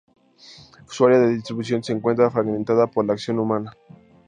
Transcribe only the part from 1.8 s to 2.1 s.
se